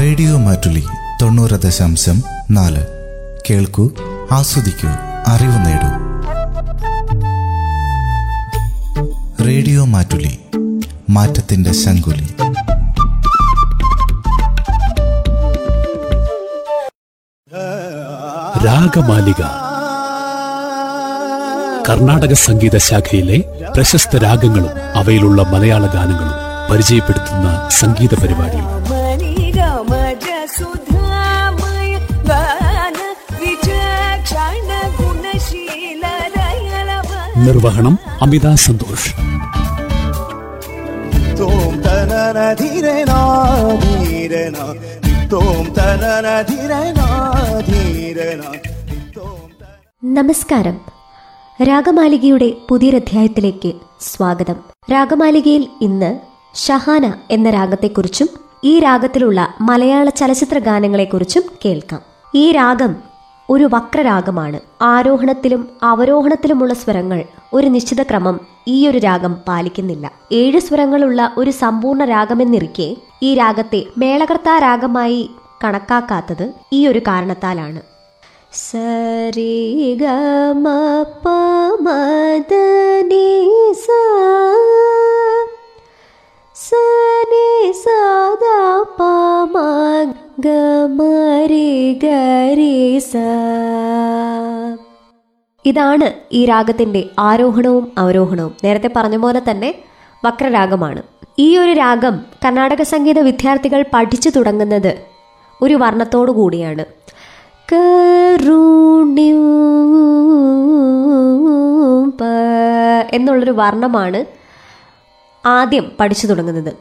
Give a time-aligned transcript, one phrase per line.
[0.00, 0.84] Radio Mattoli
[1.22, 2.86] തൊണ്ണൂറ് ദശാംശം നാല്.
[3.50, 3.90] കേൾക്കൂ
[4.32, 4.88] ആസ്വദിക്കൂ
[5.26, 5.88] അറിവ് നേടൂ.
[9.46, 10.38] റേഡിയോ മാറ്റുലി
[11.10, 12.34] മാറ്റത്തിന്റെ ശങ്കുലി.
[18.66, 19.42] രാഗമാലിക.
[21.88, 23.44] കർണാടക സംഗീത ശാഖയിലെ
[23.76, 28.88] പ്രശസ്ത രാഗങ്ങളും അവയിലുള്ള മലയാള ഗാനങ്ങളും പരിചയപ്പെടുത്തുന്ന സംഗീത പരിപാടി
[37.36, 39.16] നിർവഹണം അമിത സന്തോഷ്.
[41.38, 43.12] തോം തനന ധീരന
[43.84, 44.54] ധീരന
[45.32, 47.00] തോം തനന ധീരന
[47.68, 48.42] ധീരന
[49.16, 49.50] തോം
[50.04, 50.80] നമസ്കാരം.
[51.62, 54.56] രാഗമാലികയുടെ പുതിയൊരധ്യായത്തിലേക്ക് സ്വാഗതം.
[54.92, 56.18] രാഗമാലികയിൽ ഇന്ന്
[56.54, 62.00] ഷഹാന എന്ന രാഗത്തെക്കുറിച്ചും ഈ രാഗത്തിലുള്ള മലയാള ചലച്ചിത്ര ഗാനങ്ങളെക്കുറിച്ചും കേൾക്കാം.
[62.34, 62.96] ഈ രാഗം
[63.50, 64.60] ഒരു വക്രരാഗമാണ്.
[64.82, 70.12] ആരോഹണത്തിലും അവരോഹണത്തിലുമുള്ള സ്വരങ്ങൾ ഒരു നിശ്ചിത ക്രമം ഈ ഒരു രാഗം പാലിക്കുന്നില്ല.
[70.32, 75.30] ഏഴ് സ്വരങ്ങളുള്ള ഒരു സമ്പൂർണ രാഗമെന്നിരിക്കെ ഈ രാഗത്തെ മേളകർത്താ രാഗമായി
[75.64, 77.82] കണക്കാക്കാത്തത് ഈ ഒരു കാരണത്താലാണ്.
[78.52, 80.04] സരി ഗ
[80.52, 80.68] മ
[81.02, 81.28] പ
[81.80, 81.88] മ
[95.66, 98.54] ഇതാണ് ഈ രാഗത്തിന്റെ ആരോഹണവും അവരോഹണവും.
[98.64, 99.74] നേരത്തെ പറഞ്ഞ പോലെ തന്നെ
[100.24, 101.02] വക്രരാഗമാണ്.
[101.38, 104.98] ഈ ഒരു രാഗം കർണാടക സംഗീത വിദ്യാർത്ഥികൾ പഠിച്ചു തുടങ്ങുന്നത്
[105.62, 106.84] ഒരു വർണത്തോടു കൂടിയാണ്.
[113.14, 114.24] എന്നുള്ളൊരു വർണമാണ്
[115.46, 116.72] ആദ്യം പഠിച്ചു തുടങ്ങുന്നത്.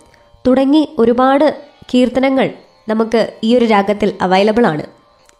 [0.47, 1.57] തുടങ്ങി ഒരുപാട്
[1.93, 2.49] കീർത്തനങ്ങൾ
[2.87, 4.83] നമുക്ക് ഈ ഒരു രാഗത്തിൽ അവൈലബിൾ ആണ്.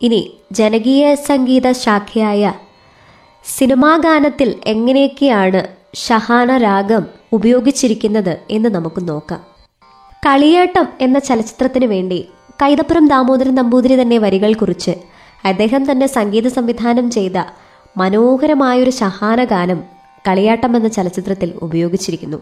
[0.02, 2.54] ഇനി ജനകീയ സംഗീത ശാഖയായ
[3.58, 9.42] സിനിമാ ഗാനത്തിൽ എങ്ങനെയൊക്കെയാണ് ഷഹാന രാഗം ഉപയോഗിച്ചിരിക്കുന്നത് എന്ന് നമുക്ക് നോക്കാം.
[10.26, 12.28] കളിയേട്ടം എന്ന ചലച്ചിത്രത്തിന് വേണ്ടി
[12.62, 14.92] കൈതപ്പുറം ദാമോദരൻ നമ്പൂതിരി തന്നെ വരികൾ കുറിച്ച്
[15.46, 17.44] അദ്ദേഹം തന്നെ സംഗീത സംവിധാനം ചെയ്ത
[17.98, 19.84] മനോഹരമായൊരു ഷഹാന ഗാനം
[20.28, 22.38] കളിയാട്ടം എന്ന ചലച്ചിത്രത്തിൽ ഉപയോഗിച്ചിരിക്കുന്നു.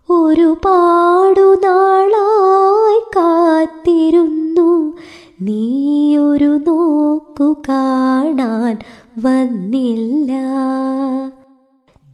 [0.09, 4.94] ഒരുപാടു നാളായി കാത്തിരുന്നു.
[5.41, 8.78] നീയൊരു നോക്കു കാണാൻ
[9.23, 10.31] വന്നില്ല.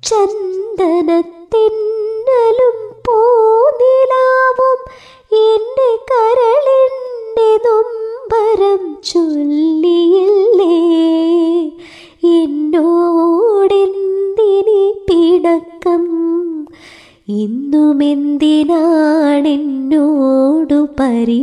[0.03, 1.84] ചന്ദനത്തിന്നലും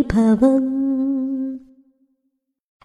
[0.02, 0.64] പരിഭവം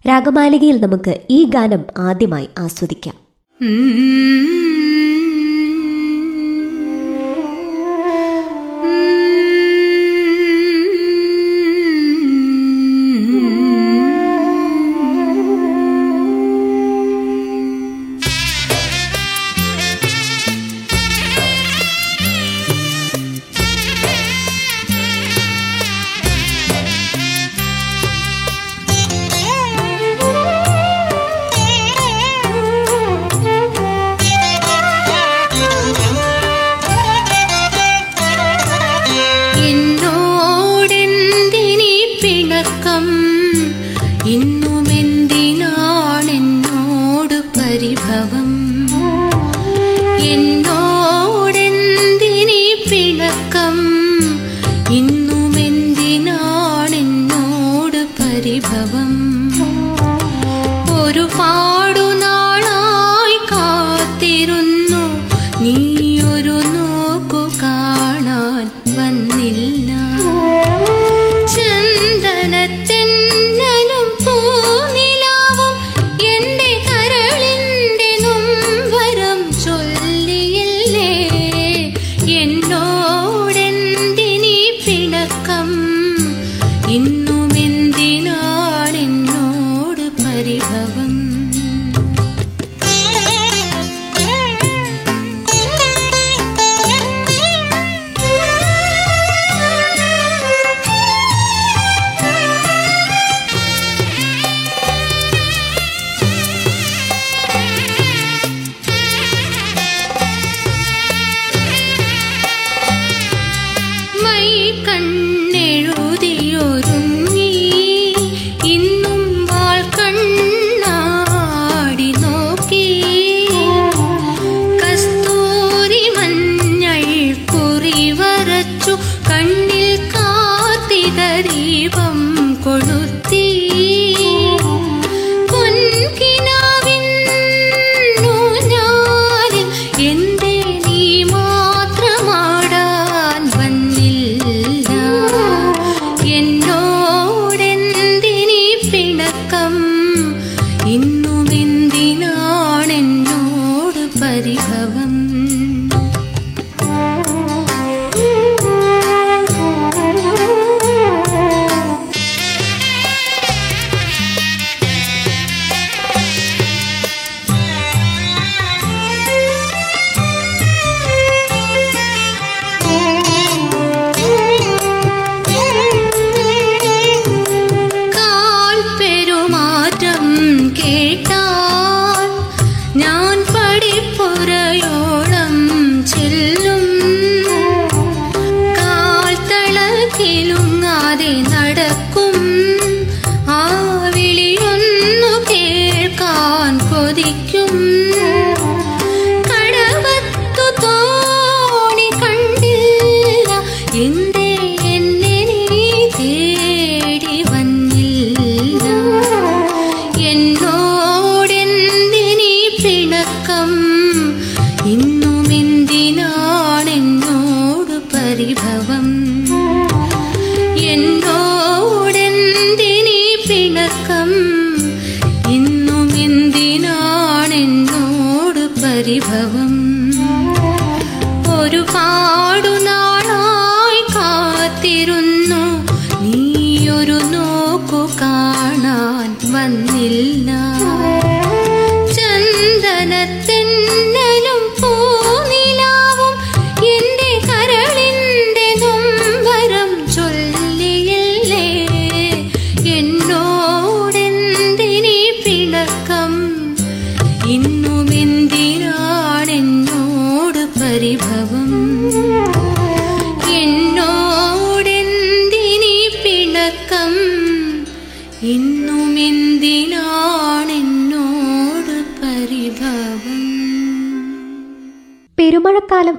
[0.08, 3.16] രാഗമാലികയിൽ നമുക്ക് ഈ ഗാനം ആദ്യമായി ആസ്വദിക്കാം.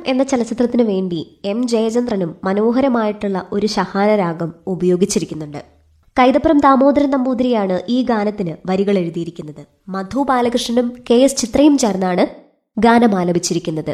[0.09, 5.61] എന്ന ചലച്ചിത്രത്തിനു വേണ്ടി എം ജയചന്ദ്രനും മനോഹരമായിട്ടുള്ള ഒരു ശഹാന രാഗം ഉപയോഗിച്ചിരിക്കുന്നുണ്ട്.
[6.19, 9.65] കൈതപ്പുറം ദാമോദരൻ നമ്പൂതിരിയാണ് ഈ ഗാനത്തിന് വരികൾ എഴുതിയിരിക്കുന്നത്.
[9.87, 12.25] മധു ബാലകൃഷ്ണനും കെ എസ് ചിത്രയും ചേർന്നാണ്
[12.77, 13.93] ഗാനം ആലപിച്ചിരിക്കുന്നത്.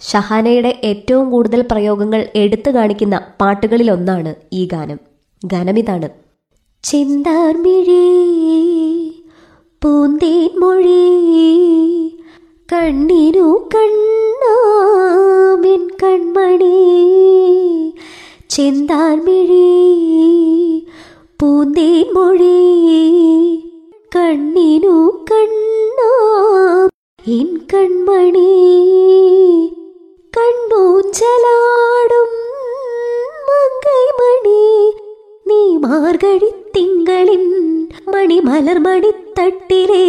[0.00, 4.98] ഷഹാനയുടെ ഏറ്റവും കൂടുതൽ പ്രയോഗങ്ങൾ എടുത്തു കാണിക്കുന്ന പാട്ടുകളിലൊന്നാണ് ഈ ഗാനം.
[5.44, 6.08] ഗാനമിതാണ്.
[6.82, 8.04] ചിന്താർമിഴി
[9.82, 11.00] പൂന്തേൻ മൊഴി
[12.72, 16.78] കണ്ണിനു കണ്ണാമിൻ കൺമണി.
[18.50, 19.70] ചെന്താർമിഴി
[21.40, 22.60] പൂന്തേൻ മൊഴി.
[24.16, 26.90] കണ്ണിനു കണ്ണാം
[27.28, 28.52] എൻ കൺമണി.
[30.36, 32.28] കണ്ണൂഞ്ചലാടും
[33.48, 34.94] മങ്കൈമണി
[35.46, 37.44] നീ മാർഗഴി തിങ്കളിൻ
[38.08, 40.06] മണിമലർമണിത്തട്ടിലെ.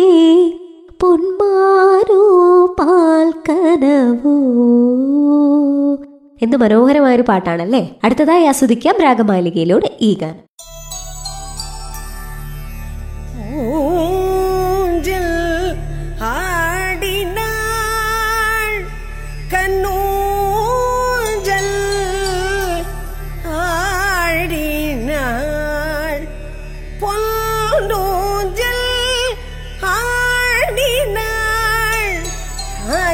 [6.43, 7.99] എന്ന് മനോഹരമായൊരു പാട്ടാണല്ലേ?
[8.03, 10.70] അടുത്തതായി ആസ്വദിക്കാം രാഗമാലികയിലൂടെ ഈ ഗാനം.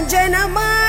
[0.06, 0.87] ಜನ ಮಾ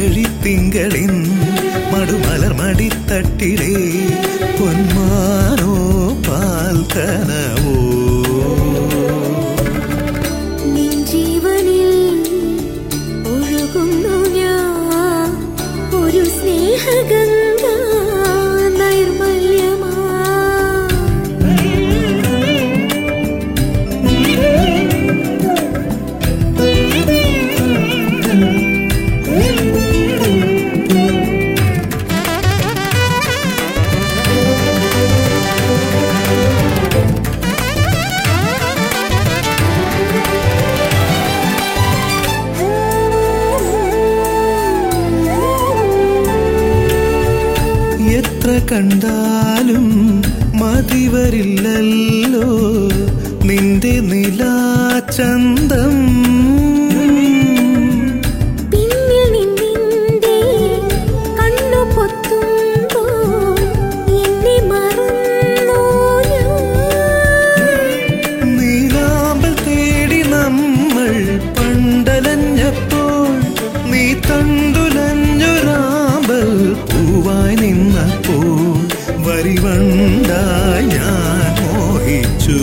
[0.00, 1.10] മാർഗഴി തിങ്കളിൻ
[1.92, 3.72] മടുമലർ മടിത്തട്ടിലേ
[4.58, 5.72] പൊന്മാനോ
[6.26, 7.59] പാൽക്കനവോ
[48.72, 49.86] കണ്ടാലും
[50.54, 52.46] മതിവരില്ലല്ലോ.
[53.44, 55.94] നിന്റെ നിലാചന്തം.
[58.70, 59.30] പിന്നിൽ
[73.90, 74.79] നീ കണ്ണു
[79.40, 82.58] വരിവണ്ടായി ഞാൻ മോഹിച്ചു.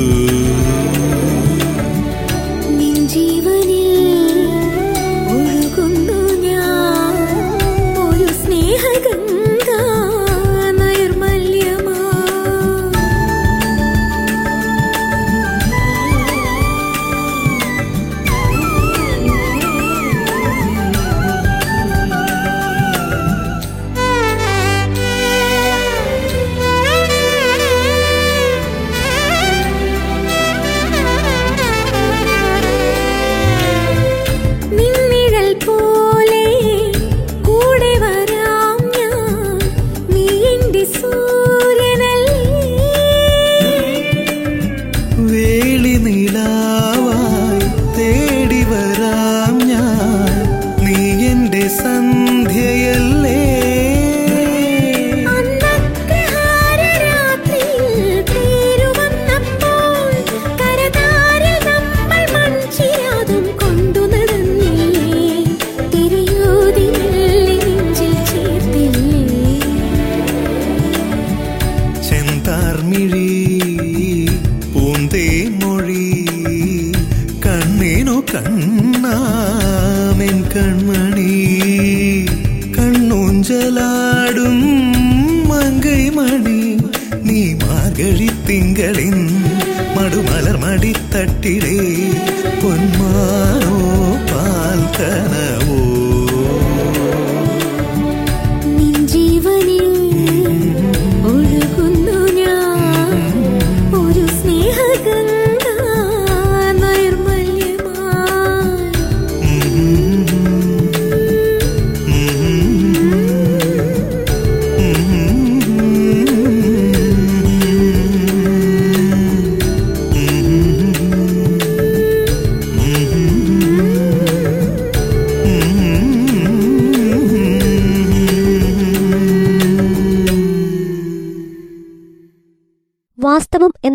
[72.98, 73.27] പിഴി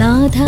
[0.00, 0.38] നാഥ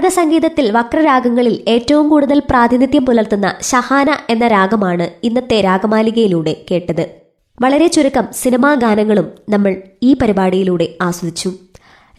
[0.00, 7.06] കർണാടക സംഗീതത്തിൽ വക്രരാഗങ്ങളിൽ ഏറ്റവും കൂടുതൽ പ്രാതിനിധ്യം പുലർത്തുന്ന ഷഹാന എന്ന രാഗമാണ് ഇന്നത്തെ രാഗമാലികയിലൂടെ കേട്ടത്.
[7.60, 11.52] വളരെ ചുരുക്കം സിനിമാ ഗാനങ്ങളും നമ്മൾ ഈ പരിപാടിയിലൂടെ ആസ്വദിച്ചു.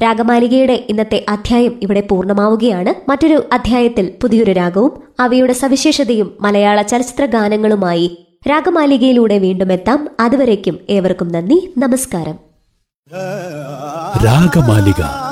[0.04, 3.10] രാഗമാലികയുടെ ഇന്നത്തെ അധ്യായം ഇവിടെ പൂർണമാവുകയാണ്.
[3.10, 8.08] മറ്റൊരു അധ്യായത്തിൽ പുതിയൊരു രാഗവും അവയുടെ സവിശേഷതയും മലയാള ചലച്ചിത്ര ഗാനങ്ങളുമായി
[8.50, 12.38] രാഗമാലികയിലൂടെ വീണ്ടും എത്താം അതുവരേക്കും ഏവർക്കും നന്ദി നമസ്കാരം.
[14.26, 15.31] രാഗമാലിക.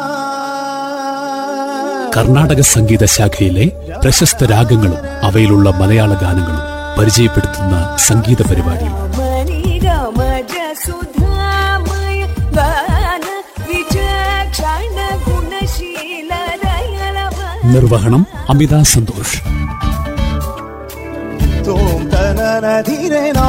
[2.16, 3.72] കർണാടക സംഗീത ശാഖയിലെ
[4.04, 6.64] പ്രശസ്ത രാഗങ്ങളും അവയിലുള്ള മലയാള ഗാനങ്ങളും
[7.00, 8.90] പരിചയപ്പെടുത്തുന്ന സംഗീത പരിപാടി
[17.66, 19.38] നിർവഹണം അമിത സന്തോഷ്.
[22.82, 23.48] ധീരനാ